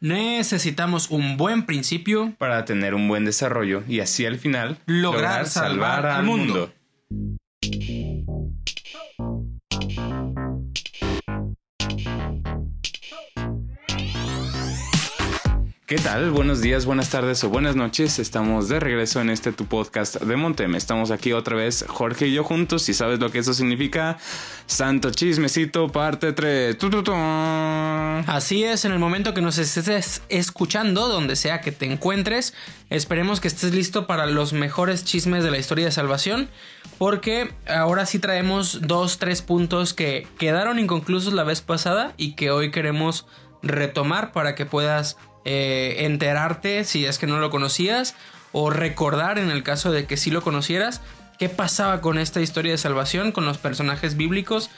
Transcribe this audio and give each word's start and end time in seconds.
Necesitamos 0.00 1.10
un 1.10 1.36
buen 1.36 1.66
principio 1.66 2.32
para 2.38 2.64
tener 2.64 2.94
un 2.94 3.08
buen 3.08 3.24
desarrollo 3.24 3.82
y 3.88 4.00
así 4.00 4.26
al 4.26 4.38
final 4.38 4.78
lograr, 4.86 5.46
salvar, 5.46 6.06
al 6.06 6.24
mundo. 6.24 6.72
¿Qué 15.88 15.96
tal? 15.96 16.30
Buenos 16.32 16.60
días, 16.60 16.84
buenas 16.84 17.08
tardes 17.08 17.42
o 17.44 17.48
buenas 17.48 17.74
noches. 17.74 18.18
Estamos 18.18 18.68
de 18.68 18.78
regreso 18.78 19.22
en 19.22 19.30
este 19.30 19.52
tu 19.52 19.64
podcast 19.64 20.16
de 20.16 20.36
Montem. 20.36 20.74
Estamos 20.74 21.10
aquí 21.10 21.32
otra 21.32 21.56
vez, 21.56 21.86
Jorge 21.88 22.26
y 22.26 22.34
yo 22.34 22.44
juntos. 22.44 22.82
Si 22.82 22.92
sabes 22.92 23.20
lo 23.20 23.30
que 23.30 23.38
eso 23.38 23.54
significa, 23.54 24.18
Santo 24.66 25.10
Chismecito, 25.10 25.88
parte 25.88 26.34
3. 26.34 26.76
Así 28.26 28.64
es, 28.64 28.84
en 28.84 28.92
el 28.92 28.98
momento 28.98 29.32
que 29.32 29.40
nos 29.40 29.56
estés 29.56 30.20
escuchando, 30.28 31.08
donde 31.08 31.36
sea 31.36 31.62
que 31.62 31.72
te 31.72 31.90
encuentres, 31.90 32.52
esperemos 32.90 33.40
que 33.40 33.48
estés 33.48 33.72
listo 33.72 34.06
para 34.06 34.26
los 34.26 34.52
mejores 34.52 35.06
chismes 35.06 35.42
de 35.42 35.50
la 35.50 35.56
historia 35.56 35.86
de 35.86 35.92
salvación. 35.92 36.50
Porque 36.98 37.54
ahora 37.66 38.04
sí 38.04 38.18
traemos 38.18 38.80
dos, 38.82 39.16
tres 39.16 39.40
puntos 39.40 39.94
que 39.94 40.26
quedaron 40.38 40.78
inconclusos 40.78 41.32
la 41.32 41.44
vez 41.44 41.62
pasada 41.62 42.12
y 42.18 42.34
que 42.34 42.50
hoy 42.50 42.72
queremos 42.72 43.24
retomar 43.62 44.32
para 44.32 44.54
que 44.54 44.66
puedas 44.66 45.16
eh, 45.50 46.04
enterarte 46.04 46.84
si 46.84 47.06
es 47.06 47.16
que 47.16 47.26
no 47.26 47.38
lo 47.38 47.48
conocías 47.48 48.14
o 48.52 48.68
recordar 48.68 49.38
en 49.38 49.50
el 49.50 49.62
caso 49.62 49.90
de 49.90 50.04
que 50.04 50.18
sí 50.18 50.30
lo 50.30 50.42
conocieras 50.42 51.00
qué 51.38 51.48
pasaba 51.48 52.02
con 52.02 52.18
esta 52.18 52.42
historia 52.42 52.72
de 52.72 52.76
salvación, 52.76 53.32
con 53.32 53.46
los 53.46 53.56
personajes 53.56 54.18
bíblicos 54.18 54.68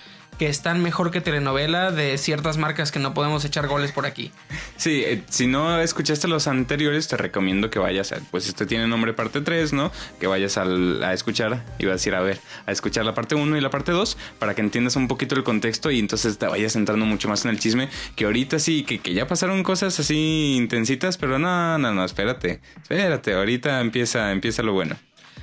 que 0.41 0.49
están 0.49 0.83
mejor 0.83 1.11
que 1.11 1.21
telenovela 1.21 1.93
de 1.93 2.17
ciertas 2.17 2.57
marcas 2.57 2.91
que 2.91 2.99
no 2.99 3.12
podemos 3.12 3.45
echar 3.45 3.69
goles 3.69 3.93
por 3.93 4.07
aquí. 4.07 4.33
Sí, 4.79 5.03
eh, 5.05 5.23
si 5.29 5.47
no 5.47 5.79
escuchaste 5.79 6.29
los 6.29 6.47
anteriores, 6.47 7.09
te 7.09 7.19
recomiendo 7.19 7.69
que 7.69 7.79
vayas, 7.79 8.13
a, 8.13 8.21
pues 8.30 8.49
este 8.49 8.65
tiene 8.65 8.87
nombre 8.87 9.13
parte 9.13 9.43
3, 9.43 9.74
¿no? 9.74 9.93
Que 10.18 10.27
vayas 10.29 10.57
a 10.57 11.13
escuchar, 11.13 11.63
iba 11.79 11.91
a 11.91 11.96
decir, 11.96 12.15
a 12.15 12.23
ver, 12.23 12.41
a 12.65 12.73
escuchar 12.73 13.05
la 13.05 13.13
parte 13.13 13.35
1 13.35 13.55
y 13.55 13.61
la 13.61 13.68
parte 13.68 13.93
2 13.93 14.16
para 14.38 14.55
que 14.55 14.63
entiendas 14.63 14.96
un 14.96 15.09
poquito 15.09 15.35
el 15.35 15.45
contexto 15.45 15.91
y 15.91 15.99
entonces 15.99 16.38
te 16.38 16.46
vayas 16.46 16.74
entrando 16.74 17.05
mucho 17.05 17.29
más 17.29 17.45
en 17.45 17.51
el 17.51 17.61
chisme, 17.61 17.91
que 18.16 18.24
ahorita 18.24 18.59
sí, 18.59 18.85
que, 18.85 18.99
que 18.99 19.13
ya 19.13 19.27
pasaron 19.27 19.63
cosas 19.63 20.01
así 20.01 20.55
intensitas, 20.57 21.18
pero 21.18 21.38
no, 21.38 21.77
no, 21.77 21.93
no, 21.93 22.02
espérate, 22.02 22.63
espérate, 22.80 23.35
ahorita 23.35 23.83
empieza, 23.83 24.33
empieza 24.33 24.63
lo 24.63 24.73
bueno. 24.73 24.96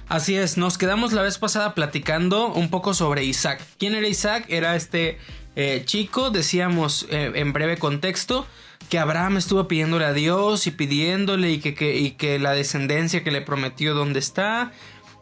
Así 0.09 0.37
es, 0.37 0.57
nos 0.57 0.77
quedamos 0.77 1.11
la 1.11 1.21
vez 1.21 1.37
pasada 1.37 1.75
platicando 1.75 2.47
un 2.47 2.69
poco 2.69 2.93
sobre 2.93 3.25
Isaac. 3.25 3.61
¿Quién 3.77 3.93
era 3.93 4.07
Isaac? 4.07 4.45
Era 4.47 4.77
este 4.77 5.17
eh, 5.57 5.81
chico, 5.83 6.29
decíamos 6.29 7.05
eh, 7.09 7.33
en 7.35 7.51
breve 7.51 7.77
contexto, 7.77 8.47
que 8.89 8.99
Abraham 8.99 9.35
estuvo 9.35 9.67
pidiéndole 9.67 10.05
a 10.05 10.13
Dios 10.13 10.65
y 10.65 10.71
pidiéndole 10.71 11.51
y 11.51 11.59
que, 11.59 12.15
que 12.15 12.39
la 12.39 12.53
descendencia 12.53 13.21
que 13.21 13.31
le 13.31 13.41
prometió 13.41 13.93
dónde 13.93 14.19
está. 14.19 14.71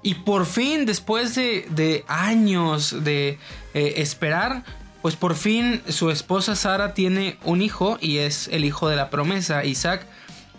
Y 0.04 0.14
por 0.14 0.46
fin, 0.46 0.86
después 0.86 1.34
de, 1.34 2.06
años 2.08 3.04
de 3.04 3.40
eh, 3.74 3.94
esperar, 3.98 4.64
pues 5.02 5.16
por 5.16 5.34
fin 5.34 5.82
su 5.90 6.12
esposa 6.12 6.56
Sara 6.56 6.94
tiene 6.94 7.40
un 7.44 7.64
hijo 7.64 7.98
y 8.02 8.18
es 8.18 8.50
el 8.50 8.66
hijo 8.66 8.88
de 8.88 8.98
la 8.98 9.10
promesa, 9.10 9.66
Isaac. 9.66 10.06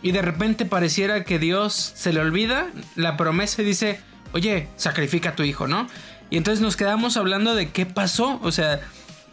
Y 0.02 0.10
de 0.10 0.22
repente 0.22 0.64
pareciera 0.64 1.22
que 1.22 1.38
Dios 1.38 1.74
se 1.94 2.12
le 2.12 2.20
olvida 2.20 2.66
la 2.96 3.16
promesa 3.16 3.62
y 3.62 3.64
dice, 3.64 4.00
oye, 4.36 4.68
sacrifica 4.76 5.30
a 5.30 5.34
tu 5.34 5.42
hijo, 5.42 5.66
¿no? 5.66 5.88
Y 6.28 6.36
entonces 6.36 6.60
nos 6.60 6.76
quedamos 6.76 7.16
hablando 7.16 7.54
de 7.54 7.70
qué 7.70 7.86
pasó, 7.86 8.38
o 8.42 8.52
sea, 8.52 8.80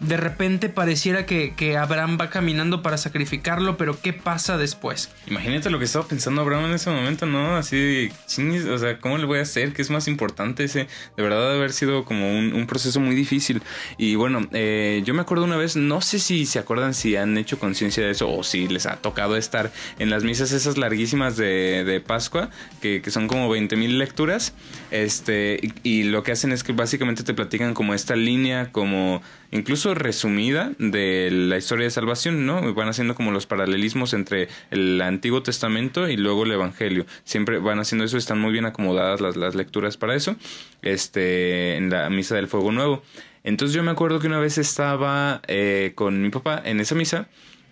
de 0.03 0.17
repente 0.17 0.69
pareciera 0.69 1.25
que, 1.25 1.53
Abraham 1.77 2.17
va 2.19 2.29
caminando 2.29 2.81
para 2.81 2.97
sacrificarlo, 2.97 3.77
pero 3.77 3.99
¿qué 3.99 4.13
pasa 4.13 4.57
después? 4.57 5.09
Imagínate 5.27 5.69
lo 5.69 5.79
que 5.79 5.85
estaba 5.85 6.05
pensando 6.05 6.41
Abraham 6.41 6.65
en 6.65 6.73
ese 6.73 6.89
momento, 6.89 7.25
¿no? 7.25 7.55
Así, 7.55 8.11
o 8.69 8.77
sea, 8.77 8.99
¿cómo 8.99 9.17
le 9.17 9.25
voy 9.25 9.39
a 9.39 9.43
hacer? 9.43 9.73
¿Qué 9.73 9.81
es 9.81 9.89
más 9.89 10.07
importante? 10.07 10.65
Ese, 10.65 10.87
de 11.15 11.23
verdad, 11.23 11.41
debe 11.41 11.57
haber 11.57 11.73
sido 11.73 12.05
como 12.05 12.37
un, 12.37 12.67
proceso 12.67 12.99
muy 12.99 13.15
difícil. 13.15 13.61
Y 13.97 14.15
bueno, 14.15 14.47
eh, 14.51 15.01
yo 15.05 15.13
me 15.13 15.21
acuerdo 15.21 15.45
una 15.45 15.57
vez, 15.57 15.75
no 15.75 16.01
sé 16.01 16.19
si 16.19 16.45
se 16.45 16.59
acuerdan 16.59 16.93
si 16.93 17.15
han 17.15 17.37
hecho 17.37 17.59
conciencia 17.59 18.03
de 18.03 18.11
eso 18.11 18.29
o 18.29 18.43
si 18.43 18.67
les 18.67 18.85
ha 18.85 18.97
tocado 18.97 19.35
estar 19.35 19.71
en 19.99 20.09
las 20.09 20.23
misas 20.23 20.51
esas 20.51 20.77
larguísimas 20.77 21.37
de, 21.37 21.83
de 21.83 21.99
Pascua, 22.01 22.49
que, 22.81 23.01
que, 23.01 23.11
son 23.11 23.27
como 23.27 23.49
20 23.49 23.75
mil 23.75 23.97
lecturas. 23.99 24.53
Este, 24.91 25.59
y 25.83 26.03
lo 26.03 26.23
que 26.23 26.31
hacen 26.31 26.51
es 26.51 26.63
que 26.63 26.73
básicamente 26.73 27.23
te 27.23 27.33
platican 27.33 27.73
como 27.73 27.93
esta 27.93 28.15
línea, 28.15 28.71
como 28.71 29.21
incluso 29.51 29.92
resumida 29.95 30.73
de 30.79 31.29
la 31.31 31.57
historia 31.57 31.85
de 31.85 31.91
salvación, 31.91 32.45
¿no? 32.45 32.73
Van 32.73 32.89
haciendo 32.89 33.15
como 33.15 33.31
los 33.31 33.45
paralelismos 33.45 34.13
entre 34.13 34.49
el 34.71 35.01
Antiguo 35.01 35.43
Testamento 35.43 36.07
y 36.07 36.17
luego 36.17 36.43
el 36.43 36.51
Evangelio. 36.51 37.05
Siempre 37.23 37.59
van 37.59 37.79
haciendo 37.79 38.05
eso, 38.05 38.17
están 38.17 38.39
muy 38.39 38.51
bien 38.51 38.65
acomodadas 38.65 39.21
las, 39.21 39.55
lecturas 39.55 39.97
para 39.97 40.15
eso, 40.15 40.35
este, 40.81 41.75
en 41.77 41.89
la 41.89 42.09
Misa 42.09 42.35
del 42.35 42.47
Fuego 42.47 42.71
Nuevo. 42.71 43.03
Entonces 43.43 43.75
yo 43.75 43.83
me 43.83 43.91
acuerdo 43.91 44.19
que 44.19 44.27
una 44.27 44.39
vez 44.39 44.57
estaba 44.57 45.41
eh, 45.47 45.91
con 45.95 46.21
mi 46.21 46.29
papá 46.29 46.61
en 46.63 46.79
esa 46.79 46.95
misa 46.95 47.27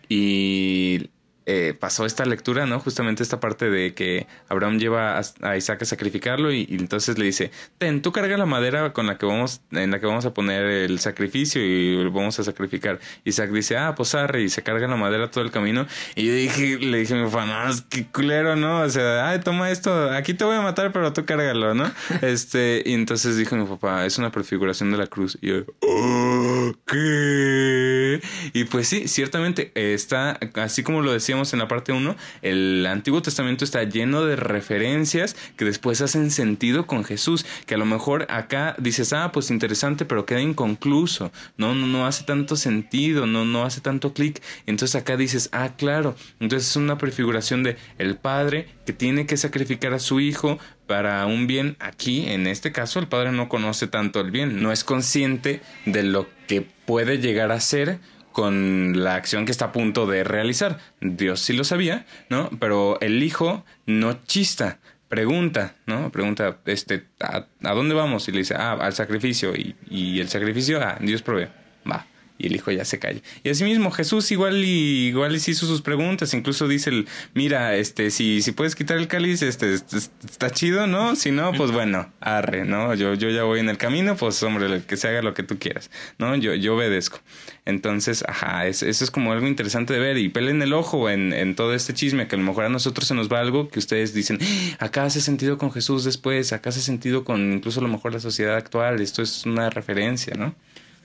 y 0.09 1.09
eh, 1.47 1.74
pasó 1.79 2.06
esta 2.06 2.24
lectura, 2.25 2.68
¿no? 2.68 2.79
Justamente 2.79 3.24
esta 3.24 3.40
parte 3.40 3.69
de 3.69 3.96
que 3.96 4.28
Abraham 4.47 4.78
lleva 4.78 5.19
a, 5.41 5.57
Isaac 5.57 5.81
a 5.81 5.85
sacrificarlo 5.85 6.52
y, 6.53 6.68
entonces 6.69 7.18
le 7.18 7.25
dice, 7.25 7.52
ten, 7.79 8.03
tú 8.03 8.12
carga 8.12 8.38
la 8.38 8.46
madera 8.46 8.94
con 8.94 9.07
la 9.07 9.18
que 9.18 9.25
vamos, 9.25 9.62
en 9.72 9.90
la 9.90 10.00
que 10.00 10.06
vamos 10.06 10.25
a 10.25 10.35
poner 10.35 10.66
el 10.66 11.00
sacrificio 11.00 11.59
y 11.63 12.03
lo 12.03 12.12
vamos 12.12 12.40
a 12.40 12.44
sacrificar. 12.44 13.00
Isaac 13.24 13.50
dice, 13.52 13.75
ah, 13.75 13.96
pues 13.96 14.13
arre, 14.13 14.44
y 14.44 14.50
se 14.50 14.62
carga 14.62 14.88
la 14.88 14.97
madera 14.97 15.31
todo 15.31 15.44
el 15.44 15.50
camino. 15.50 15.88
Y 16.16 16.28
yo 16.28 16.34
dije, 16.34 16.78
le 16.78 17.00
dije 17.00 17.16
a 17.16 17.18
mi 17.18 17.25
papá, 17.25 17.46
no, 17.46 17.73
qué 17.90 18.06
culero, 18.06 18.56
¿no? 18.56 18.81
O 18.81 18.90
sea, 18.90 19.29
ay, 19.29 19.40
toma 19.40 19.72
esto, 19.72 20.12
aquí 20.12 20.35
te 20.35 20.46
voy 20.46 20.58
a 20.58 20.62
matar, 20.62 20.91
pero 20.91 21.12
tú 21.12 21.25
cárgalo, 21.25 21.73
¿no? 21.73 21.91
este, 22.22 22.84
y 22.85 22.94
entonces 22.94 23.35
dijo 23.35 23.56
mi 23.56 23.66
papá, 23.66 24.06
es 24.06 24.19
una 24.19 24.31
prefiguración 24.31 24.91
de 24.91 24.97
la 24.97 25.08
cruz. 25.08 25.40
Y 25.41 25.47
yo, 25.47 25.63
oh, 25.79 26.72
¿qué? 26.85 28.22
Y 28.53 28.66
pues 28.66 28.88
sí, 28.88 29.08
ciertamente 29.08 29.72
está, 29.73 30.40
así 30.56 30.84
como 30.84 31.02
lo 31.02 31.12
decía, 31.12 31.30
en 31.31 31.59
la 31.59 31.67
parte 31.67 31.93
1, 31.93 32.15
el 32.41 32.85
Antiguo 32.85 33.21
Testamento 33.21 33.63
está 33.63 33.83
lleno 33.83 34.25
de 34.25 34.35
referencias 34.35 35.37
que 35.55 35.63
después 35.63 36.01
hacen 36.01 36.29
sentido 36.29 36.85
con 36.85 37.05
Jesús, 37.05 37.45
que 37.65 37.75
a 37.75 37.77
lo 37.77 37.85
mejor 37.85 38.27
acá 38.29 38.75
dices, 38.79 39.13
ah, 39.13 39.31
pues 39.31 39.49
interesante, 39.49 40.03
pero 40.03 40.25
queda 40.25 40.41
inconcluso, 40.41 41.31
no, 41.55 41.73
no, 41.73 41.87
no 41.87 42.05
hace 42.05 42.25
tanto 42.25 42.57
sentido, 42.57 43.27
no, 43.27 43.45
no 43.45 43.63
hace 43.63 43.79
tanto 43.79 44.13
clic. 44.13 44.41
Entonces 44.65 45.01
acá 45.01 45.15
dices, 45.15 45.47
ah, 45.53 45.69
claro, 45.77 46.15
entonces 46.41 46.69
es 46.69 46.75
una 46.75 46.97
prefiguración 46.97 47.63
de 47.63 47.77
el 47.97 48.17
Padre 48.17 48.67
que 48.85 48.91
tiene 48.91 49.25
que 49.25 49.37
sacrificar 49.37 49.93
a 49.93 49.99
su 49.99 50.19
Hijo 50.19 50.59
para 50.85 51.25
un 51.27 51.47
bien. 51.47 51.77
Aquí, 51.79 52.25
en 52.27 52.45
este 52.45 52.73
caso, 52.73 52.99
el 52.99 53.07
Padre 53.07 53.31
no 53.31 53.47
conoce 53.47 53.87
tanto 53.87 54.19
el 54.19 54.31
bien, 54.31 54.61
no 54.61 54.73
es 54.73 54.83
consciente 54.83 55.61
de 55.85 56.03
lo 56.03 56.27
que 56.47 56.61
puede 56.85 57.19
llegar 57.19 57.53
a 57.53 57.61
ser 57.61 57.99
con 58.31 59.03
la 59.03 59.15
acción 59.15 59.45
que 59.45 59.51
está 59.51 59.65
a 59.65 59.71
punto 59.71 60.07
de 60.07 60.23
realizar. 60.23 60.77
Dios 60.99 61.41
sí 61.41 61.53
lo 61.53 61.63
sabía, 61.63 62.05
¿no? 62.29 62.49
Pero 62.59 62.99
el 63.01 63.21
hijo 63.23 63.65
no 63.85 64.13
chista, 64.25 64.79
pregunta, 65.09 65.75
¿no? 65.85 66.11
Pregunta, 66.11 66.57
este, 66.65 67.05
¿a, 67.19 67.45
dónde 67.73 67.95
vamos? 67.95 68.27
Y 68.27 68.31
le 68.31 68.39
dice, 68.39 68.55
ah, 68.57 68.73
al 68.73 68.93
sacrificio. 68.93 69.55
Y, 69.55 69.75
y 69.89 70.19
el 70.19 70.29
sacrificio, 70.29 70.81
ah, 70.81 70.97
Dios 70.99 71.21
provee. 71.21 71.49
Va 71.89 72.05
y 72.41 72.47
el 72.47 72.56
hijo 72.56 72.72
ya 72.72 72.85
se 72.85 73.00
calla. 73.00 73.22
Y 73.44 73.50
asimismo 73.50 73.91
Jesús 73.91 74.31
igual 74.31 74.63
y 74.63 75.07
igual 75.07 75.35
hizo 75.35 75.66
sus 75.66 75.81
preguntas, 75.81 76.34
incluso 76.34 76.68
dice 76.68 76.90
el, 76.90 77.07
mira, 77.34 77.75
este, 77.75 78.09
si, 78.09 78.41
si 78.41 78.52
puedes 78.52 78.75
quitar 78.75 78.97
el 78.97 79.07
cáliz, 79.07 79.41
este, 79.44 79.74
está 79.74 80.50
chido, 80.50 80.88
¿no? 80.88 81.16
Si 81.16 81.31
no, 81.31 81.52
pues 81.53 81.72
bueno, 81.72 82.12
arre, 82.19 82.66
¿no? 82.66 82.96
Yo, 82.96 83.13
yo 83.13 83.29
ya 83.29 83.44
voy 83.44 83.59
en 83.59 83.69
el 83.69 83.78
camino, 83.78 84.16
pues 84.16 84.41
hombre, 84.44 84.81
que 84.88 84.97
se 84.97 85.07
haga 85.07 85.22
lo 85.22 85.34
que 85.34 85.44
tú 85.44 85.59
quieras, 85.59 85.91
¿no? 86.18 86.35
Yo, 86.35 86.56
yo 86.56 86.75
obedezco. 86.75 87.19
Entonces, 87.66 88.24
ajá, 88.28 88.66
eso 88.66 88.85
es 88.88 89.12
como 89.12 89.31
algo 89.31 89.47
interesante 89.47 89.94
de 89.94 90.00
ver 90.00 90.18
y 90.18 90.29
pelen 90.29 90.62
el 90.63 90.73
ojo 90.73 91.09
en, 91.09 91.31
en 91.31 91.56
todo 91.56 91.75
este 91.75 91.94
chisme, 91.94 92.28
que 92.28 92.35
a 92.35 92.40
lo 92.40 92.46
mejor 92.46 92.66
a 92.66 92.70
nosotros 92.70 93.08
se 93.08 93.14
nos 93.14 93.32
va 93.32 93.40
algo 93.40 93.70
que 93.70 93.78
ustedes 93.78 94.14
dicen, 94.16 94.40
ah, 94.79 94.85
acá 94.85 95.03
hace 95.03 95.22
sentido 95.22 95.58
con 95.58 95.72
Jesús 95.72 96.03
después, 96.03 96.53
acá 96.53 96.70
hace 96.70 96.82
sentido 96.82 97.23
con 97.23 97.53
incluso 97.53 97.79
a 97.79 97.84
lo 97.84 97.90
mejor 97.90 98.14
la 98.14 98.20
sociedad 98.20 98.55
actual, 98.55 98.99
esto 98.99 99.22
es 99.22 99.46
una 99.46 99.70
referencia, 99.70 100.34
¿no? 100.35 100.55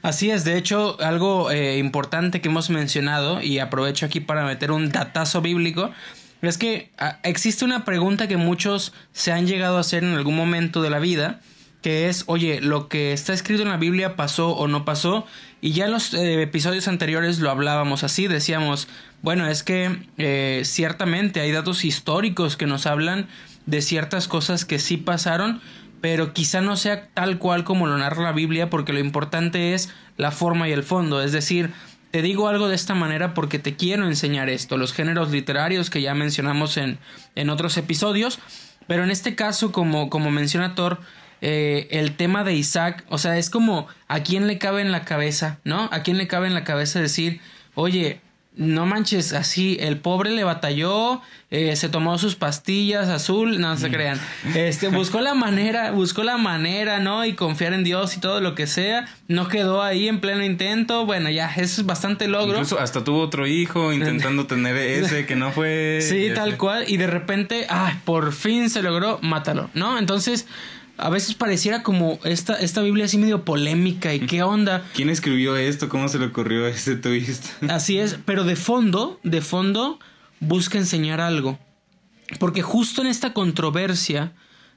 Así 0.02 0.30
es, 0.30 0.44
de 0.44 0.56
hecho, 0.56 0.96
algo 1.00 1.50
eh, 1.50 1.78
importante 1.78 2.40
que 2.40 2.48
hemos 2.48 2.70
mencionado, 2.70 3.42
y 3.42 3.58
aprovecho 3.58 4.06
aquí 4.06 4.20
para 4.20 4.44
meter 4.44 4.70
un 4.70 4.90
datazo 4.90 5.40
bíblico, 5.40 5.90
es 6.42 6.58
que 6.58 6.90
ah, 6.98 7.18
existe 7.22 7.64
una 7.64 7.84
pregunta 7.84 8.28
que 8.28 8.36
muchos 8.36 8.92
se 9.12 9.32
han 9.32 9.46
llegado 9.46 9.78
a 9.78 9.80
hacer 9.80 10.04
en 10.04 10.14
algún 10.14 10.36
momento 10.36 10.82
de 10.82 10.90
la 10.90 10.98
vida, 10.98 11.40
que 11.82 12.08
es, 12.08 12.24
oye, 12.26 12.60
lo 12.60 12.88
que 12.88 13.12
está 13.12 13.32
escrito 13.32 13.62
en 13.62 13.68
la 13.68 13.76
Biblia 13.76 14.16
pasó 14.16 14.50
o 14.50 14.68
no 14.68 14.84
pasó, 14.84 15.26
y 15.60 15.72
ya 15.72 15.86
en 15.86 15.92
los 15.92 16.14
eh, 16.14 16.42
episodios 16.42 16.88
anteriores 16.88 17.38
lo 17.38 17.50
hablábamos 17.50 18.04
así, 18.04 18.26
decíamos, 18.26 18.88
bueno, 19.22 19.48
es 19.48 19.62
que 19.62 19.96
eh, 20.18 20.62
ciertamente 20.64 21.40
hay 21.40 21.52
datos 21.52 21.84
históricos 21.84 22.56
que 22.56 22.66
nos 22.66 22.86
hablan 22.86 23.28
de 23.66 23.82
ciertas 23.82 24.28
cosas 24.28 24.64
que 24.64 24.78
sí 24.78 24.96
pasaron, 24.96 25.60
pero 26.00 26.32
quizá 26.32 26.60
no 26.60 26.76
sea 26.76 27.08
tal 27.14 27.38
cual 27.38 27.64
como 27.64 27.86
lo 27.86 27.96
narra 27.98 28.22
la 28.22 28.32
Biblia 28.32 28.70
porque 28.70 28.92
lo 28.92 28.98
importante 28.98 29.74
es 29.74 29.92
la 30.16 30.30
forma 30.30 30.68
y 30.68 30.72
el 30.72 30.82
fondo, 30.82 31.22
es 31.22 31.32
decir, 31.32 31.72
te 32.10 32.22
digo 32.22 32.48
algo 32.48 32.68
de 32.68 32.74
esta 32.74 32.94
manera 32.94 33.34
porque 33.34 33.58
te 33.58 33.76
quiero 33.76 34.06
enseñar 34.06 34.48
esto, 34.48 34.76
los 34.76 34.92
géneros 34.92 35.30
literarios 35.30 35.90
que 35.90 36.00
ya 36.00 36.14
mencionamos 36.14 36.76
en, 36.76 36.98
en 37.34 37.50
otros 37.50 37.76
episodios, 37.76 38.38
pero 38.86 39.04
en 39.04 39.10
este 39.10 39.34
caso, 39.34 39.72
como, 39.72 40.08
como 40.10 40.30
menciona 40.30 40.74
Thor, 40.74 41.00
eh, 41.42 41.88
el 41.90 42.16
tema 42.16 42.44
de 42.44 42.54
Isaac, 42.54 43.04
o 43.08 43.18
sea, 43.18 43.36
es 43.36 43.50
como 43.50 43.86
a 44.08 44.20
quién 44.20 44.46
le 44.46 44.58
cabe 44.58 44.80
en 44.80 44.92
la 44.92 45.04
cabeza, 45.04 45.58
¿no? 45.64 45.88
A 45.92 46.02
quién 46.02 46.16
le 46.16 46.28
cabe 46.28 46.46
en 46.46 46.54
la 46.54 46.64
cabeza 46.64 47.00
decir, 47.00 47.40
oye, 47.74 48.20
no 48.56 48.86
manches, 48.86 49.34
así, 49.34 49.76
el 49.80 49.98
pobre 49.98 50.30
le 50.30 50.42
batalló, 50.42 51.20
eh, 51.50 51.76
se 51.76 51.90
tomó 51.90 52.16
sus 52.16 52.36
pastillas 52.36 53.08
azul, 53.08 53.60
no 53.60 53.76
se 53.76 53.88
mm. 53.88 53.92
crean. 53.92 54.20
Este, 54.54 54.88
buscó 54.88 55.20
la 55.20 55.34
manera, 55.34 55.90
buscó 55.90 56.24
la 56.24 56.38
manera, 56.38 56.98
¿no? 56.98 57.26
Y 57.26 57.34
confiar 57.34 57.74
en 57.74 57.84
Dios 57.84 58.16
y 58.16 58.20
todo 58.20 58.40
lo 58.40 58.54
que 58.54 58.66
sea. 58.66 59.06
No 59.28 59.48
quedó 59.48 59.82
ahí 59.82 60.08
en 60.08 60.20
pleno 60.20 60.42
intento. 60.42 61.04
Bueno, 61.04 61.28
ya, 61.28 61.48
eso 61.54 61.82
es 61.82 61.86
bastante 61.86 62.28
logro. 62.28 62.54
Incluso 62.54 62.80
hasta 62.80 63.04
tuvo 63.04 63.20
otro 63.20 63.46
hijo 63.46 63.92
intentando 63.92 64.46
tener 64.48 64.74
ese 64.76 65.26
que 65.26 65.36
no 65.36 65.52
fue. 65.52 65.98
Sí, 66.00 66.30
tal 66.34 66.56
cual. 66.56 66.84
Y 66.88 66.96
de 66.96 67.06
repente, 67.06 67.66
ah, 67.68 67.98
por 68.06 68.32
fin 68.32 68.70
se 68.70 68.82
logró, 68.82 69.18
mátalo, 69.20 69.68
¿no? 69.74 69.98
Entonces, 69.98 70.46
a 70.98 71.10
veces 71.10 71.34
pareciera 71.34 71.82
como 71.82 72.18
esta, 72.24 72.54
esta 72.54 72.82
Biblia 72.82 73.04
así 73.04 73.18
medio 73.18 73.44
polémica 73.44 74.14
y 74.14 74.20
qué 74.20 74.42
onda. 74.42 74.84
¿Quién 74.94 75.10
escribió 75.10 75.56
esto? 75.56 75.88
¿Cómo 75.88 76.08
se 76.08 76.18
le 76.18 76.26
ocurrió 76.26 76.66
ese 76.66 76.96
twist? 76.96 77.46
Así 77.68 77.98
es, 77.98 78.18
pero 78.24 78.44
de 78.44 78.56
fondo, 78.56 79.20
de 79.22 79.42
fondo, 79.42 79.98
busca 80.40 80.78
enseñar 80.78 81.20
algo. 81.20 81.58
Porque 82.38 82.62
justo 82.62 83.02
en 83.02 83.08
esta 83.08 83.32
controversia 83.32 84.32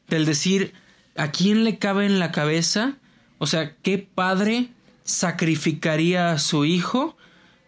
del 0.07 0.25
decir 0.25 0.73
a 1.15 1.31
quién 1.31 1.63
le 1.63 1.77
cabe 1.77 2.05
en 2.05 2.19
la 2.19 2.31
cabeza, 2.31 2.97
o 3.37 3.47
sea, 3.47 3.75
qué 3.81 3.97
padre 3.97 4.69
sacrificaría 5.03 6.31
a 6.31 6.39
su 6.39 6.65
hijo, 6.65 7.17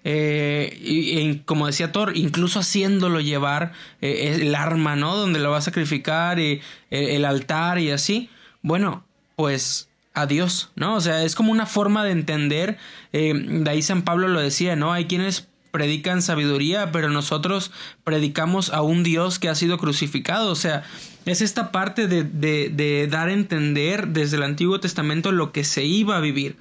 eh, 0.04 0.78
y, 0.82 1.40
como 1.46 1.68
decía 1.68 1.92
Thor, 1.92 2.18
incluso 2.18 2.60
haciéndolo 2.60 3.22
llevar 3.22 3.72
eh, 4.02 4.38
el 4.42 4.56
arma, 4.56 4.96
¿no? 4.96 5.16
Donde 5.16 5.40
lo 5.40 5.52
va 5.52 5.58
a 5.58 5.62
sacrificar 5.62 6.40
y 6.40 6.62
el 6.90 7.24
altar 7.24 7.80
y 7.80 7.92
así 7.92 8.30
bueno, 8.62 9.04
pues 9.36 9.90
adiós, 10.14 10.72
¿no? 10.76 10.96
O 10.96 11.02
sea, 11.02 11.24
es 11.24 11.36
como 11.36 11.52
una 11.52 11.66
forma 11.66 12.04
de 12.04 12.12
entender, 12.12 12.78
eh, 13.14 13.34
de 13.34 13.70
ahí 13.70 13.82
San 13.82 14.04
Pablo 14.04 14.28
lo 14.28 14.42
decía, 14.42 14.76
¿no? 14.76 14.92
Hay 14.94 15.06
quienes 15.06 15.48
predican 15.72 16.22
sabiduría, 16.22 16.92
pero 16.92 17.10
nosotros 17.10 17.72
predicamos 18.04 18.72
a 18.72 18.82
un 18.82 19.04
Dios 19.04 19.40
que 19.40 19.50
ha 19.50 19.56
sido 19.56 19.78
crucificado, 19.78 20.52
o 20.52 20.56
sea, 20.56 20.84
es 21.26 21.42
esta 21.42 21.72
parte 21.72 22.08
de, 22.08 22.24
de, 22.24 22.70
de 22.70 23.08
dar 23.08 23.30
a 23.30 23.34
entender 23.34 24.08
desde 24.08 24.38
el 24.38 24.44
Antiguo 24.44 24.80
Testamento 24.80 25.32
lo 25.32 25.52
que 25.52 25.64
se 25.64 25.86
iba 25.86 26.18
a 26.18 26.20
vivir. 26.20 26.58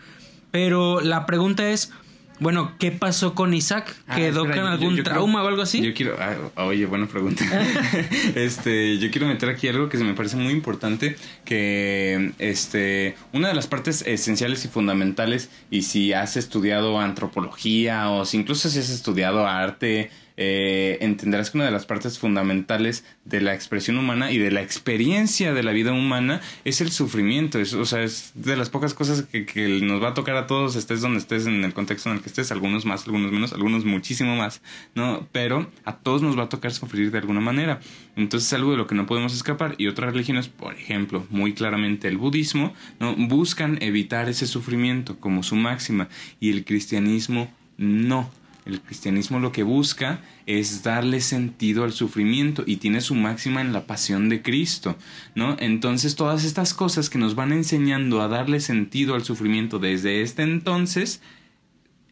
Pero 0.50 1.00
la 1.00 1.26
pregunta 1.26 1.70
es, 1.70 1.92
bueno, 2.40 2.72
¿qué 2.78 2.90
pasó 2.90 3.34
con 3.34 3.54
Isaac? 3.54 3.94
Ah, 4.08 4.16
¿Quedó 4.16 4.46
con 4.46 4.58
algún 4.58 5.02
trauma 5.02 5.42
o 5.42 5.46
algo 5.46 5.62
así? 5.62 5.82
Yo 5.82 5.94
quiero, 5.94 6.16
ah, 6.18 6.64
oye, 6.64 6.86
buena 6.86 7.06
pregunta. 7.06 7.44
este, 8.34 8.98
yo 8.98 9.10
quiero 9.10 9.26
meter 9.26 9.50
aquí 9.50 9.68
algo 9.68 9.88
que 9.88 9.98
se 9.98 10.04
me 10.04 10.14
parece 10.14 10.36
muy 10.36 10.52
importante, 10.52 11.16
que 11.44 12.32
este, 12.38 13.14
una 13.32 13.48
de 13.48 13.54
las 13.54 13.66
partes 13.66 14.02
esenciales 14.06 14.64
y 14.64 14.68
fundamentales, 14.68 15.50
y 15.70 15.82
si 15.82 16.14
has 16.14 16.36
estudiado 16.36 16.98
antropología 16.98 18.10
o 18.10 18.24
si 18.24 18.38
incluso 18.38 18.70
si 18.70 18.78
has 18.78 18.88
estudiado 18.88 19.46
arte, 19.46 20.10
eh, 20.42 20.96
entenderás 21.02 21.50
que 21.50 21.58
una 21.58 21.66
de 21.66 21.70
las 21.70 21.84
partes 21.84 22.18
fundamentales 22.18 23.04
de 23.26 23.42
la 23.42 23.52
expresión 23.52 23.98
humana 23.98 24.32
y 24.32 24.38
de 24.38 24.50
la 24.50 24.62
experiencia 24.62 25.52
de 25.52 25.62
la 25.62 25.72
vida 25.72 25.92
humana 25.92 26.40
es 26.64 26.80
el 26.80 26.90
sufrimiento. 26.90 27.58
Es, 27.58 27.74
o 27.74 27.84
sea, 27.84 28.02
es 28.02 28.32
de 28.34 28.56
las 28.56 28.70
pocas 28.70 28.94
cosas 28.94 29.20
que, 29.20 29.44
que, 29.44 29.68
nos 29.82 30.02
va 30.02 30.08
a 30.08 30.14
tocar 30.14 30.36
a 30.36 30.46
todos, 30.46 30.76
estés 30.76 31.02
donde 31.02 31.18
estés, 31.18 31.46
en 31.46 31.62
el 31.62 31.74
contexto 31.74 32.08
en 32.08 32.16
el 32.16 32.22
que 32.22 32.30
estés, 32.30 32.50
algunos 32.52 32.86
más, 32.86 33.04
algunos 33.04 33.32
menos, 33.32 33.52
algunos 33.52 33.84
muchísimo 33.84 34.34
más, 34.34 34.62
¿no? 34.94 35.28
Pero 35.30 35.70
a 35.84 35.96
todos 35.96 36.22
nos 36.22 36.38
va 36.38 36.44
a 36.44 36.48
tocar 36.48 36.72
sufrir 36.72 37.10
de 37.10 37.18
alguna 37.18 37.40
manera. 37.40 37.80
Entonces 38.16 38.46
es 38.46 38.54
algo 38.54 38.70
de 38.70 38.78
lo 38.78 38.86
que 38.86 38.94
no 38.94 39.04
podemos 39.04 39.34
escapar. 39.34 39.74
Y 39.76 39.88
otras 39.88 40.10
religiones, 40.14 40.48
por 40.48 40.72
ejemplo, 40.72 41.26
muy 41.28 41.52
claramente 41.52 42.08
el 42.08 42.16
budismo, 42.16 42.72
¿no? 42.98 43.14
Buscan 43.14 43.76
evitar 43.82 44.30
ese 44.30 44.46
sufrimiento 44.46 45.20
como 45.20 45.42
su 45.42 45.54
máxima. 45.54 46.08
Y 46.40 46.48
el 46.50 46.64
cristianismo 46.64 47.52
no. 47.76 48.30
El 48.70 48.80
cristianismo 48.80 49.40
lo 49.40 49.50
que 49.50 49.64
busca 49.64 50.20
es 50.46 50.84
darle 50.84 51.20
sentido 51.20 51.82
al 51.82 51.92
sufrimiento 51.92 52.62
y 52.64 52.76
tiene 52.76 53.00
su 53.00 53.16
máxima 53.16 53.60
en 53.60 53.72
la 53.72 53.86
pasión 53.86 54.28
de 54.28 54.42
Cristo, 54.42 54.96
¿no? 55.34 55.56
Entonces 55.58 56.14
todas 56.14 56.44
estas 56.44 56.72
cosas 56.72 57.10
que 57.10 57.18
nos 57.18 57.34
van 57.34 57.52
enseñando 57.52 58.22
a 58.22 58.28
darle 58.28 58.60
sentido 58.60 59.16
al 59.16 59.24
sufrimiento 59.24 59.80
desde 59.80 60.22
este 60.22 60.42
entonces 60.42 61.20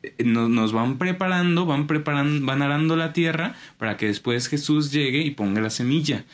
eh, 0.03 0.25
nos, 0.25 0.73
van 0.73 0.99
preparando, 0.99 1.65
van 1.65 1.87
preparando, 1.87 2.45
van 2.45 2.63
arando 2.63 2.97
la 2.97 3.13
tierra 3.13 3.55
para 3.79 3.97
que 3.97 4.07
después 4.07 4.49
Jesús 4.49 4.91
llegue 4.91 5.23
y 5.23 5.31
ponga 5.31 5.61
la 5.61 5.71
semilla. 5.71 6.25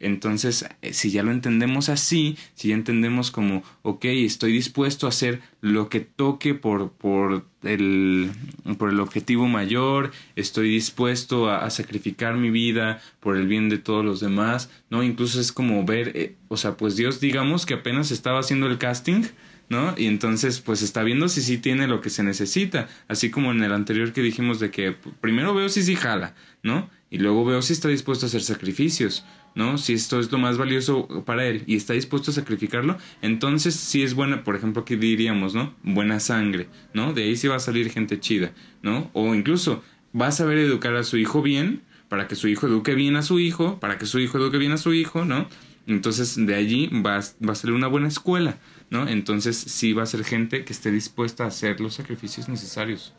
Entonces, 0.00 0.66
eh, 0.82 0.92
si 0.92 1.10
ya 1.10 1.22
lo 1.22 1.30
entendemos 1.30 1.88
así, 1.88 2.36
si 2.54 2.68
ya 2.68 2.74
entendemos 2.74 3.30
como, 3.30 3.62
ok, 3.82 4.04
estoy 4.06 4.52
dispuesto 4.52 5.06
a 5.06 5.10
hacer 5.10 5.40
lo 5.60 5.88
que 5.88 6.00
toque 6.00 6.54
por, 6.54 6.92
por, 6.92 7.46
el, 7.62 8.30
por 8.78 8.88
el 8.88 9.00
objetivo 9.00 9.46
mayor, 9.46 10.10
estoy 10.36 10.70
dispuesto 10.70 11.50
a, 11.50 11.68
sacrificar 11.68 12.36
mi 12.36 12.50
vida 12.50 13.02
por 13.20 13.36
el 13.36 13.46
bien 13.46 13.68
de 13.68 13.78
todos 13.78 14.04
los 14.04 14.20
demás, 14.20 14.70
¿no? 14.88 15.02
Incluso 15.02 15.40
es 15.40 15.52
como 15.52 15.84
ver, 15.84 16.12
eh, 16.14 16.36
o 16.48 16.56
sea, 16.56 16.76
pues 16.76 16.96
Dios 16.96 17.20
digamos 17.20 17.66
que 17.66 17.74
apenas 17.74 18.10
estaba 18.10 18.40
haciendo 18.40 18.66
el 18.66 18.78
casting, 18.78 19.24
¿no? 19.68 19.94
Y 19.96 20.06
entonces, 20.06 20.60
pues 20.60 20.82
está 20.82 21.02
viendo 21.02 21.28
si 21.28 21.42
sí 21.42 21.58
tiene 21.58 21.86
lo 21.86 22.00
que 22.00 22.10
se 22.10 22.22
necesita, 22.22 22.88
así 23.08 23.30
como 23.30 23.52
en 23.52 23.62
el 23.62 23.72
anterior 23.72 24.12
que 24.12 24.22
dijimos 24.22 24.60
de 24.60 24.70
que 24.70 24.92
primero 25.20 25.54
veo 25.54 25.68
si 25.68 25.82
sí 25.82 25.94
jala, 25.94 26.34
¿no? 26.62 26.88
Y 27.10 27.18
luego 27.18 27.44
veo 27.44 27.60
si 27.60 27.74
está 27.74 27.88
dispuesto 27.88 28.26
a 28.26 28.28
hacer 28.28 28.42
sacrificios. 28.42 29.24
¿No? 29.54 29.78
Si 29.78 29.92
esto 29.92 30.18
es 30.20 30.30
lo 30.32 30.38
más 30.38 30.58
valioso 30.58 31.06
para 31.24 31.46
él 31.46 31.62
y 31.66 31.76
está 31.76 31.92
dispuesto 31.92 32.30
a 32.30 32.34
sacrificarlo, 32.34 32.98
entonces 33.22 33.74
sí 33.74 34.02
es 34.02 34.14
buena, 34.14 34.44
por 34.44 34.56
ejemplo, 34.56 34.82
aquí 34.82 34.96
diríamos, 34.96 35.54
¿no? 35.54 35.74
Buena 35.82 36.20
sangre, 36.20 36.68
¿no? 36.92 37.12
De 37.12 37.24
ahí 37.24 37.36
sí 37.36 37.48
va 37.48 37.56
a 37.56 37.60
salir 37.60 37.90
gente 37.90 38.20
chida, 38.20 38.52
¿no? 38.82 39.10
O 39.12 39.34
incluso 39.34 39.82
va 40.18 40.28
a 40.28 40.32
saber 40.32 40.58
educar 40.58 40.94
a 40.96 41.04
su 41.04 41.16
hijo 41.16 41.42
bien, 41.42 41.82
para 42.08 42.28
que 42.28 42.36
su 42.36 42.48
hijo 42.48 42.66
eduque 42.66 42.94
bien 42.94 43.16
a 43.16 43.22
su 43.22 43.40
hijo, 43.40 43.80
para 43.80 43.98
que 43.98 44.06
su 44.06 44.20
hijo 44.20 44.38
eduque 44.38 44.58
bien 44.58 44.72
a 44.72 44.76
su 44.76 44.92
hijo, 44.92 45.24
¿no? 45.24 45.48
Entonces 45.86 46.36
de 46.36 46.54
allí 46.54 46.88
va, 46.88 47.20
va 47.46 47.52
a 47.52 47.54
salir 47.54 47.74
una 47.74 47.88
buena 47.88 48.08
escuela, 48.08 48.58
¿no? 48.90 49.08
Entonces 49.08 49.56
sí 49.56 49.92
va 49.92 50.04
a 50.04 50.06
ser 50.06 50.24
gente 50.24 50.64
que 50.64 50.72
esté 50.72 50.90
dispuesta 50.90 51.44
a 51.44 51.48
hacer 51.48 51.80
los 51.80 51.94
sacrificios 51.94 52.48
necesarios. 52.48 53.14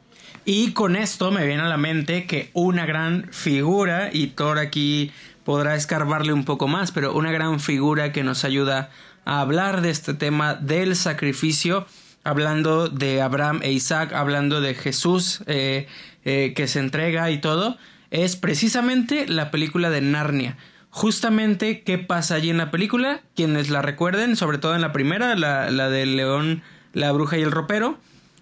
Y 0.45 0.71
con 0.71 0.95
esto 0.95 1.31
me 1.31 1.45
viene 1.45 1.63
a 1.63 1.67
la 1.67 1.77
mente 1.77 2.25
que 2.25 2.49
una 2.53 2.85
gran 2.85 3.27
figura, 3.31 4.09
y 4.13 4.27
Thor 4.27 4.59
aquí 4.59 5.11
podrá 5.45 5.75
escarbarle 5.75 6.33
un 6.33 6.44
poco 6.44 6.68
más, 6.68 6.92
pero 6.92 7.14
una 7.14 7.31
gran 7.31 7.61
figura 7.61 8.11
que 8.11 8.23
nos 8.23 8.44
ayuda 8.44 8.90
a 9.23 9.40
hablar 9.40 9.81
de 9.81 9.92
este 9.92 10.14
tema 10.14 10.56
del 10.56 10.95
sacrificio, 10.95 11.85
hablando 12.23 12.90
de 12.90 13.21
Abraham 13.21 13.59
e 13.61 13.71
Isaac, 13.71 14.11
hablando 14.11 14.59
de 14.59 14.73
Jesús 14.73 15.44
eh, 15.45 15.87
eh, 16.25 16.54
que 16.56 16.68
se 16.68 16.80
entrega 16.80 17.30
y 17.31 17.40
todo, 17.40 17.78
es 18.09 18.35
precisamente 18.35 19.28
la 19.28 19.52
película 19.52 19.90
de 19.90 20.02
Narnia. 20.02 20.57
Justamente, 20.90 21.81
¿qué 21.81 21.97
pasa 21.97 22.35
allí 22.35 22.49
en 22.49 22.57
la 22.57 22.71
película? 22.71 23.21
Quienes 23.35 23.69
la 23.69 23.81
recuerden, 23.81 24.35
sobre 24.35 24.57
todo 24.57 24.75
en 24.75 24.81
la 24.81 24.94
primera, 24.94 25.35
la, 25.35 25.69
la 25.69 25.90
del 25.90 26.16
león, 26.16 26.64
la 26.94 27.11
bruja 27.11 27.37
y 27.37 27.42
el 27.42 27.52
ropero, 27.52 27.99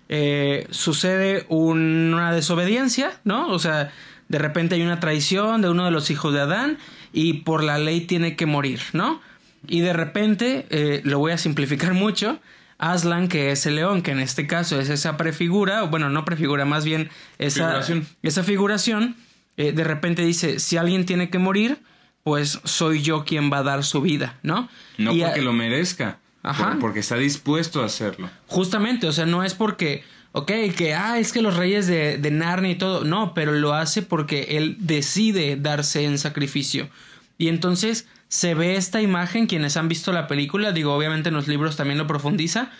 eh, 0.10 0.67
sucede 0.69 1.45
una 1.50 2.33
desobediencia, 2.33 3.19
¿no? 3.24 3.48
O 3.50 3.60
sea, 3.60 3.91
de 4.27 4.38
repente 4.38 4.75
hay 4.75 4.81
una 4.81 5.00
traición 5.00 5.62
de 5.62 5.69
uno 5.69 5.86
de 5.86 5.91
los 5.91 6.10
hijos 6.10 6.33
de 6.33 6.41
Adán 6.41 6.77
y 7.12 7.33
por 7.41 7.63
la 7.63 7.77
ley 7.77 8.01
tiene 8.01 8.36
que 8.36 8.45
morir, 8.45 8.81
¿no? 8.93 9.22
Y 9.67 9.81
de 9.81 9.93
repente, 9.93 10.65
eh, 10.69 11.01
lo 11.03 11.19
voy 11.19 11.31
a 11.31 11.38
simplificar 11.38 11.93
mucho, 11.93 12.39
Aslan, 12.77 13.27
que 13.29 13.51
es 13.51 13.65
el 13.65 13.75
león, 13.75 14.01
que 14.01 14.12
en 14.12 14.19
este 14.19 14.45
caso 14.45 14.79
es 14.79 14.89
esa 14.89 15.15
prefigura, 15.15 15.83
bueno, 15.83 16.10
no 16.10 16.25
prefigura, 16.25 16.65
más 16.65 16.83
bien 16.83 17.10
esa 17.39 17.67
figuración, 17.67 18.07
esa 18.24 18.43
figuración 18.43 19.15
eh, 19.55 19.72
de 19.72 19.83
repente 19.83 20.24
dice, 20.24 20.60
si 20.60 20.77
alguien 20.77 21.05
tiene 21.05 21.29
que 21.29 21.39
morir, 21.39 21.77
pues 22.24 22.60
soy 22.63 23.01
yo 23.01 23.24
quien 23.24 23.51
va 23.51 23.60
a 23.60 23.63
dar 23.63 23.83
su 23.83 24.01
vida, 24.01 24.39
¿no? 24.41 24.69
No 24.98 25.12
porque 25.15 25.41
lo 25.41 25.53
merezca, 25.53 26.19
Ajá. 26.43 26.77
porque 26.79 27.00
está 27.00 27.15
dispuesto 27.15 27.81
a 27.81 27.85
hacerlo. 27.85 28.29
Justamente, 28.47 29.07
o 29.07 29.12
sea, 29.12 29.25
no 29.25 29.43
es 29.43 29.53
porque 29.53 30.03
ok, 30.33 30.51
que, 30.75 30.93
ah, 30.93 31.19
es 31.19 31.31
que 31.31 31.41
los 31.41 31.55
reyes 31.55 31.88
de, 31.88 32.17
de 32.17 32.31
Narnia 32.31 32.71
y 32.71 32.75
todo, 32.75 33.05
no, 33.05 33.33
pero 33.33 33.53
lo 33.53 33.73
hace 33.73 34.01
porque 34.01 34.57
él 34.57 34.75
decide 34.79 35.55
darse 35.55 36.03
en 36.03 36.17
sacrificio. 36.17 36.89
Y 37.38 37.47
entonces 37.47 38.07
se 38.27 38.55
ve 38.55 38.75
esta 38.75 39.01
imagen, 39.01 39.47
quienes 39.47 39.77
han 39.77 39.88
visto 39.88 40.12
la 40.12 40.27
película, 40.27 40.71
digo, 40.71 40.93
obviamente 40.93 41.29
en 41.29 41.35
los 41.35 41.47
libros 41.47 41.75
también 41.77 42.00
lo 42.00 42.07
profundiza, 42.07 42.71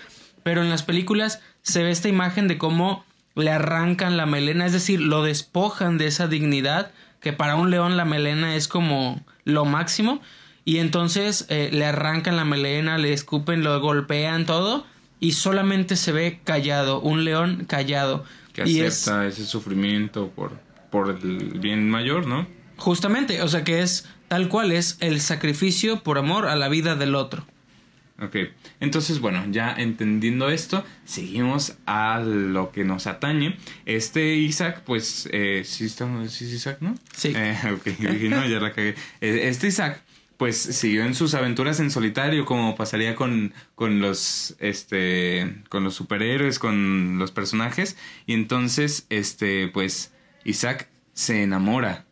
pero 0.41 0.62
en 0.62 0.70
las 0.70 0.84
películas 0.84 1.41
se 1.62 1.84
ve 1.84 1.91
esta 1.91 2.10
imagen 2.10 2.48
de 2.48 2.58
cómo 2.58 3.05
le 3.36 3.51
arrancan 3.51 4.17
la 4.17 4.25
melena, 4.25 4.65
es 4.65 4.74
decir, 4.74 5.00
lo 5.00 5.24
despojan 5.24 5.98
de 5.98 6.08
esa 6.08 6.27
dignidad, 6.27 6.91
que 7.20 7.34
para 7.34 7.55
un 7.55 7.70
león 7.70 7.98
la 7.98 8.05
melena 8.05 8.55
es 8.55 8.67
como 8.67 9.24
lo 9.46 9.65
máximo, 9.65 10.22
y 10.65 10.77
entonces 10.77 11.46
eh, 11.50 11.70
le 11.72 11.86
arrancan 11.86 12.36
la 12.38 12.46
melena, 12.46 12.98
le 12.98 13.13
escupen, 13.13 13.63
lo 13.63 13.79
golpean, 13.82 14.46
todo, 14.46 14.86
y 15.20 15.34
solamente 15.34 15.96
se 15.96 16.12
ve 16.12 16.39
callado, 16.43 17.00
un 17.01 17.25
león 17.25 17.65
callado. 17.67 18.24
Que 18.53 18.70
Y 18.70 18.82
acepta 18.82 19.25
ese 19.27 19.46
sufrimiento 19.46 20.29
por, 20.29 20.60
por 20.91 21.10
el 21.10 21.60
bien 21.60 21.89
mayor, 21.89 22.27
¿no? 22.27 22.48
Justamente, 22.77 23.41
o 23.41 23.48
sea 23.48 23.63
que 23.63 23.82
es 23.82 24.08
tal 24.27 24.48
cual 24.48 24.72
es 24.72 24.98
el 25.00 25.22
sacrificio 25.22 26.01
por 26.03 26.17
amor 26.17 26.48
a 26.48 26.55
la 26.55 26.70
vida 26.70 26.96
del 26.96 27.15
otro. 27.15 27.46
Ok, 28.22 28.36
entonces 28.79 29.20
bueno, 29.20 29.43
ya 29.50 29.74
entendiendo 29.75 30.50
esto, 30.50 30.84
seguimos 31.03 31.74
a 31.88 32.20
lo 32.20 32.72
que 32.72 32.84
nos 32.84 33.08
atañe. 33.08 33.58
Este 33.86 34.36
Isaac, 34.36 34.84
pues, 34.86 35.27
eh, 35.32 35.63
sí, 35.65 35.86
estamos, 35.86 36.32
sí 36.32 36.46
es 36.46 36.53
Isaac, 36.53 36.77
¿no? 36.79 36.96
Sí. 37.15 37.34
Eh, 37.36 37.58
ok, 37.74 37.84
dije, 37.86 38.29
no, 38.29 38.48
ya 38.48 38.60
la 38.60 38.72
cagué. 38.72 38.96
Eh, 39.20 39.48
Este 39.50 39.67
Isaac, 39.67 40.01
pues, 40.44 40.58
siguió 40.58 41.06
en 41.06 41.16
sus 41.16 41.36
aventuras 41.36 41.80
en 41.80 41.90
solitario, 41.90 42.44
como 42.44 42.76
pasaría 42.76 43.16
con, 43.16 43.54
con 43.76 44.02
los, 44.02 44.58
este, 44.60 45.64
con 45.70 45.86
los 45.86 45.94
superhéroes, 45.94 46.60
con 46.60 47.18
los 47.18 47.32
personajes. 47.32 47.96
Y 48.26 48.34
entonces, 48.34 49.06
este, 49.10 49.70
pues, 49.70 50.12
Isaac 50.44 50.90
se 51.14 51.44
enamora. 51.44 52.04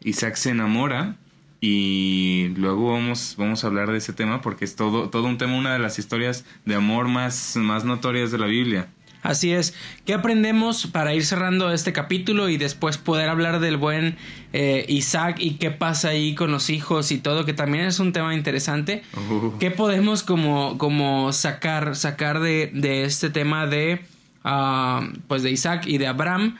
Isaac 0.00 0.36
se 0.36 0.50
enamora 0.50 1.16
y 1.60 2.54
luego 2.56 2.92
vamos, 2.92 3.34
vamos 3.36 3.64
a 3.64 3.66
hablar 3.66 3.90
de 3.90 3.98
ese 3.98 4.12
tema 4.12 4.42
porque 4.42 4.64
es 4.64 4.76
todo, 4.76 5.10
todo 5.10 5.24
un 5.24 5.36
tema, 5.36 5.56
una 5.56 5.72
de 5.72 5.80
las 5.80 5.98
historias 5.98 6.44
de 6.66 6.76
amor 6.76 7.08
más, 7.08 7.56
más 7.56 7.84
notorias 7.84 8.30
de 8.30 8.38
la 8.38 8.46
Biblia. 8.46 8.90
Así 9.26 9.52
es. 9.52 9.74
¿Qué 10.04 10.14
aprendemos 10.14 10.86
para 10.86 11.12
ir 11.12 11.24
cerrando 11.24 11.72
este 11.72 11.92
capítulo 11.92 12.48
y 12.48 12.58
después 12.58 12.96
poder 12.96 13.28
hablar 13.28 13.58
del 13.58 13.76
buen 13.76 14.16
eh, 14.52 14.86
Isaac 14.88 15.38
y 15.40 15.54
qué 15.54 15.72
pasa 15.72 16.10
ahí 16.10 16.36
con 16.36 16.52
los 16.52 16.70
hijos 16.70 17.10
y 17.10 17.18
todo, 17.18 17.44
que 17.44 17.52
también 17.52 17.86
es 17.86 17.98
un 17.98 18.12
tema 18.12 18.36
interesante? 18.36 19.02
Uh. 19.16 19.58
¿Qué 19.58 19.72
podemos 19.72 20.22
como, 20.22 20.78
como 20.78 21.32
sacar, 21.32 21.96
sacar 21.96 22.38
de, 22.38 22.70
de 22.72 23.02
este 23.02 23.28
tema 23.28 23.66
de, 23.66 24.00
ah, 24.44 25.08
pues 25.26 25.42
de 25.42 25.50
Isaac 25.50 25.88
y 25.88 25.98
de 25.98 26.06
Abraham? 26.06 26.56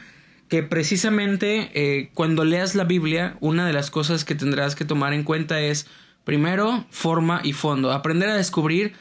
Que 0.48 0.64
precisamente 0.64 1.70
eh, 1.74 2.10
cuando 2.14 2.44
leas 2.44 2.74
la 2.74 2.82
Biblia, 2.82 3.36
una 3.38 3.64
de 3.64 3.72
las 3.72 3.92
cosas 3.92 4.24
que 4.24 4.34
tendrás 4.34 4.74
que 4.74 4.84
tomar 4.84 5.12
en 5.12 5.22
cuenta 5.22 5.60
es, 5.60 5.86
primero, 6.24 6.84
forma 6.90 7.42
y 7.44 7.52
fondo. 7.52 7.92
Aprender 7.92 8.28
a 8.28 8.34
descubrir 8.34 8.94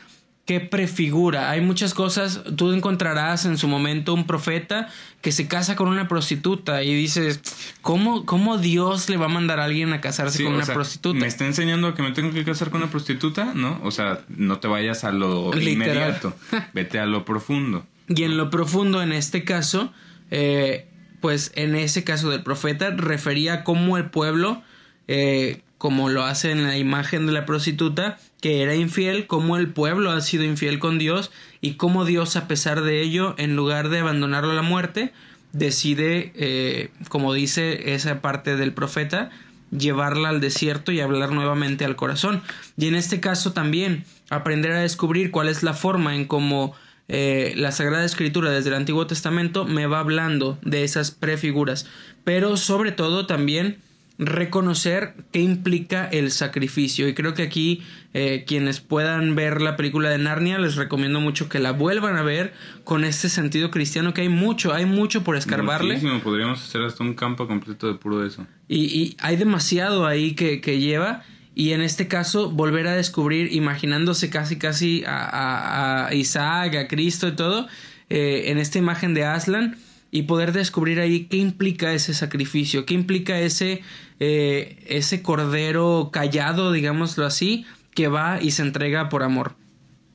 qué 0.46 0.60
prefigura. 0.60 1.50
Hay 1.50 1.62
muchas 1.62 1.94
cosas. 1.94 2.42
Tú 2.56 2.72
encontrarás 2.72 3.46
en 3.46 3.58
su 3.58 3.68
momento 3.68 4.14
un 4.14 4.26
profeta 4.28 4.90
que 5.22 5.32
se 5.32 5.48
casa 5.48 5.76
con 5.76 5.88
una 5.88 6.08
prostituta 6.08 6.84
y 6.84 6.94
dices, 6.94 7.42
¿cómo, 7.82 8.26
cómo 8.26 8.58
Dios 8.60 9.10
le 9.10 9.18
va 9.18 9.26
a 9.26 9.30
mandar 9.30 9.60
a 9.60 9.66
alguien 9.66 9.92
a 9.94 10.02
casarse 10.02 10.38
Sí, 10.38 10.44
con 10.44 10.54
una 10.54 10.66
sea, 10.66 10.76
prostituta? 10.76 11.20
¿Me 11.20 11.28
está 11.28 11.46
enseñando 11.46 11.94
que 11.96 12.04
me 12.04 12.12
tengo 12.12 12.32
que 12.32 12.46
casar 12.46 12.70
con 12.70 12.82
una 12.82 12.92
prostituta? 12.92 13.54
¿No? 13.56 13.80
O 13.84 13.90
sea, 13.92 14.22
no 14.30 14.60
te 14.60 14.68
vayas 14.68 15.04
a 15.04 15.12
lo 15.12 15.52
Literal. 15.52 15.74
inmediato. 15.74 16.36
Vete 16.74 17.00
a 17.00 17.08
lo 17.08 17.26
profundo. 17.26 17.86
Y 18.08 18.24
en 18.24 18.38
lo 18.38 18.52
profundo, 18.52 19.02
en 19.02 19.12
este 19.14 19.44
caso, 19.44 19.92
eh, 20.30 20.88
pues 21.22 21.52
en 21.56 21.74
ese 21.74 22.04
caso 22.04 22.30
del 22.30 22.44
profeta, 22.44 22.92
refería 22.92 23.54
a 23.56 23.64
cómo 23.64 23.98
el 23.98 24.12
pueblo, 24.12 24.62
eh, 25.08 25.62
como 25.78 26.10
lo 26.10 26.24
hace 26.24 26.52
en 26.52 26.64
la 26.64 26.78
imagen 26.78 27.26
de 27.26 27.34
la 27.34 27.46
prostituta, 27.46 28.18
que 28.42 28.62
era 28.62 28.76
infiel, 28.76 29.28
cómo 29.28 29.58
el 29.58 29.68
pueblo 29.70 30.12
ha 30.12 30.22
sido 30.22 30.44
infiel 30.44 30.80
con 30.80 30.98
Dios 30.98 31.32
y 31.62 31.74
cómo 31.74 32.06
Dios, 32.06 32.36
a 32.36 32.48
pesar 32.48 32.82
de 32.82 33.02
ello, 33.02 33.36
en 33.38 33.56
lugar 33.56 33.90
de 33.90 34.00
abandonarlo 34.00 34.52
a 34.52 34.56
la 34.56 34.62
muerte, 34.62 35.14
decide, 35.52 36.32
eh, 36.36 36.90
como 37.10 37.34
dice 37.34 37.94
esa 37.94 38.22
parte 38.22 38.56
del 38.56 38.74
profeta, 38.74 39.32
llevarla 39.72 40.30
al 40.30 40.42
desierto 40.42 40.92
y 40.92 41.00
hablar 41.02 41.32
nuevamente 41.32 41.86
al 41.86 41.96
corazón. 41.96 42.42
Y 42.78 42.88
en 42.88 42.96
este 42.96 43.20
caso 43.20 43.54
también 43.54 44.06
aprender 44.30 44.72
a 44.72 44.82
descubrir 44.82 45.32
cuál 45.32 45.50
es 45.50 45.64
la 45.64 45.74
forma 45.74 46.16
en 46.16 46.26
cómo 46.26 46.76
eh, 47.08 47.54
la 47.56 47.72
Sagrada 47.72 48.06
Escritura 48.06 48.50
desde 48.50 48.70
el 48.70 48.76
Antiguo 48.76 49.06
Testamento 49.08 49.66
me 49.66 49.86
va 49.86 50.00
hablando 50.00 50.58
de 50.64 50.84
esas 50.84 51.12
prefiguras, 51.12 51.88
pero 52.24 52.58
sobre 52.58 52.92
todo 52.92 53.28
también 53.28 53.78
reconocer 54.18 55.14
qué 55.32 55.40
implica 55.42 56.06
el 56.08 56.32
sacrificio 56.32 57.08
y 57.08 57.14
creo 57.14 57.34
que 57.34 57.44
aquí 57.44 57.84
eh, 58.14 58.44
quienes 58.48 58.80
puedan 58.80 59.36
ver 59.36 59.62
la 59.62 59.76
película 59.76 60.10
de 60.10 60.18
Narnia 60.18 60.58
les 60.58 60.76
recomiendo 60.76 61.20
mucho 61.20 61.50
que 61.50 61.60
la 61.60 61.72
vuelvan 61.72 62.16
a 62.18 62.22
ver 62.22 62.54
con 62.84 63.04
este 63.04 63.28
sentido 63.30 63.72
cristiano 63.72 64.14
que 64.14 64.22
hay 64.22 64.30
mucho 64.30 64.74
hay 64.74 64.86
mucho 64.86 65.24
por 65.24 65.36
escarbarle 65.36 65.96
Muchísimo. 65.96 66.22
Podríamos 66.22 66.62
hacer 66.64 66.82
hasta 66.82 67.04
un 67.04 67.14
campo 67.14 67.48
completo 67.48 67.88
de 67.88 67.96
puro 67.96 68.26
eso. 68.26 68.46
y, 68.68 68.86
y 68.86 69.18
hay 69.20 69.36
demasiado 69.36 70.06
ahí 70.06 70.34
que, 70.34 70.62
que 70.62 70.80
lleva 70.80 71.24
y 71.54 71.72
en 71.72 71.82
este 71.82 72.08
caso 72.08 72.50
volver 72.52 72.88
a 72.88 72.96
descubrir 72.96 73.54
imaginándose 73.54 74.30
casi 74.30 74.58
casi 74.58 75.04
a, 75.06 75.26
a- 75.26 76.08
a 76.08 76.14
Isaac, 76.14 76.76
a 76.76 76.88
Cristo 76.88 77.28
y 77.28 77.32
todo 77.34 77.68
eh, 78.10 78.44
en 78.48 78.58
esta 78.60 78.78
imagen 78.78 79.14
de 79.14 79.24
Aslan 79.26 79.78
y 80.12 80.24
poder 80.24 80.52
descubrir 80.52 81.00
ahí 81.00 81.26
qué 81.26 81.38
implica 81.38 81.94
ese 81.94 82.14
sacrificio, 82.14 82.86
qué 82.86 82.94
implica 82.94 83.40
ese, 83.40 83.82
eh, 84.20 84.84
ese 84.88 85.22
cordero 85.22 86.10
callado, 86.12 86.72
digámoslo 86.72 87.26
así, 87.26 87.66
que 87.94 88.08
va 88.08 88.42
y 88.42 88.52
se 88.52 88.62
entrega 88.62 89.10
por 89.10 89.24
amor. 89.24 89.56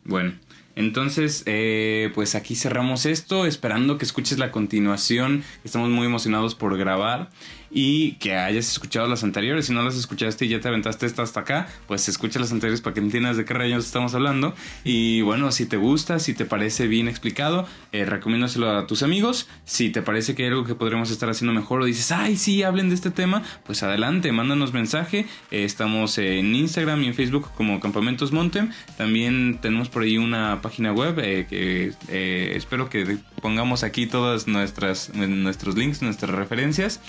Bueno, 0.05 0.33
entonces, 0.77 1.43
eh, 1.47 2.11
pues 2.15 2.35
aquí 2.35 2.55
cerramos 2.55 3.05
esto, 3.05 3.45
esperando 3.45 3.99
que 3.99 4.05
escuches 4.05 4.39
la 4.39 4.51
continuación. 4.51 5.45
Estamos 5.65 5.91
muy 5.91 6.07
emocionados 6.07 6.55
por 6.55 6.79
grabar 6.79 7.31
y 7.71 8.12
que 8.12 8.37
hayas 8.37 8.71
escuchado 8.71 9.07
las 9.07 9.25
anteriores. 9.25 9.67
Si 9.67 9.73
no 9.73 9.83
las 9.83 9.97
escuchaste 9.97 10.47
y 10.47 10.49
ya 10.49 10.61
te 10.61 10.69
aventaste 10.69 11.07
esta 11.07 11.23
hasta 11.23 11.41
acá, 11.41 11.69
pues 11.87 12.09
escucha 12.09 12.41
las 12.41 12.53
anteriores 12.53 12.81
para 12.81 12.95
que 12.95 13.00
entiendas 13.00 13.37
de 13.37 13.45
qué 13.45 13.55
rayos 13.55 13.87
estamos 13.87 14.15
hablando. 14.15 14.55
Y 14.85 15.23
bueno, 15.23 15.53
si 15.53 15.67
te 15.67 15.77
gusta, 15.77 16.19
si 16.19 16.35
te 16.35 16.45
parece 16.45 16.87
bien 16.87 17.09
explicado, 17.09 17.67
eh, 17.93 18.05
recomiéndaselo 18.05 18.71
a 18.71 18.87
tus 18.87 19.03
amigos. 19.03 19.49
Si 19.65 19.91
te 19.91 20.03
parece 20.03 20.35
que 20.35 20.45
hay 20.45 20.49
algo 20.49 20.65
que 20.65 20.75
podremos 20.75 21.11
estar 21.11 21.31
haciendo 21.31 21.53
mejor 21.53 21.83
o 21.83 21.85
dices, 21.85 22.12
ay, 22.12 22.37
sí, 22.37 22.62
hablen 22.62 22.89
de 22.89 22.95
este 22.95 23.11
tema, 23.11 23.43
pues 23.65 23.83
adelante, 23.83 24.33
mándanos 24.33 24.73
mensaje. 24.73 25.27
Eh, 25.50 25.65
estamos 25.65 26.19
en 26.19 26.55
Instagram 26.55 27.03
y 27.05 27.07
en 27.09 27.15
Facebook 27.15 27.50
como 27.57 27.81
Campamentos 27.81 28.33
Montem. 28.33 28.71
También 28.97 29.59
tenemos 29.61 29.89
por 29.89 30.03
ahí 30.03 30.19
una 30.19 30.61
página 30.62 30.93
web 30.93 31.19
eh, 31.19 31.47
que 31.49 31.93
eh, 32.09 32.53
espero 32.57 32.91
que 32.91 33.19
pongamos 33.41 33.83
aquí 33.83 34.07
todas 34.07 34.47
nuestras 34.47 35.15
nuestros 35.15 35.77
links, 35.77 36.03
nuestras 36.03 36.31
referencias. 36.35 37.00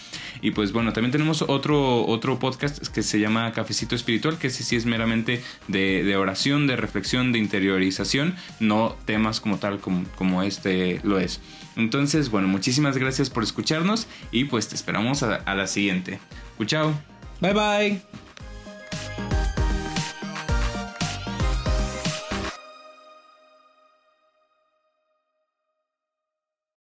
Y 0.41 0.50
pues 0.51 0.71
bueno, 0.71 0.93
también 0.93 1.11
tenemos 1.11 1.41
otro, 1.41 2.05
otro 2.05 2.39
podcast 2.39 2.87
que 2.87 3.03
se 3.03 3.19
llama 3.19 3.51
Cafecito 3.53 3.95
Espiritual, 3.95 4.37
que 4.37 4.47
ese 4.47 4.63
sí 4.63 4.75
es 4.75 4.85
meramente 4.85 5.43
de, 5.67 6.15
oración, 6.15 6.67
de 6.67 6.75
reflexión, 6.75 7.31
de 7.31 7.39
interiorización, 7.39 8.35
no 8.59 8.95
temas 9.05 9.39
como 9.39 9.57
tal 9.57 9.79
como, 9.79 10.05
como 10.15 10.43
este 10.43 10.99
lo 11.03 11.19
es. 11.19 11.41
Entonces, 11.75 12.29
bueno, 12.29 12.47
muchísimas 12.47 12.97
gracias 12.97 13.29
por 13.29 13.43
escucharnos 13.43 14.07
y 14.31 14.45
pues 14.45 14.67
te 14.67 14.75
esperamos 14.75 15.23
a, 15.23 15.35
a 15.35 15.55
la 15.55 15.67
siguiente. 15.67 16.19
Chao. 16.65 16.93
Bye 17.39 17.53
bye. 17.53 18.30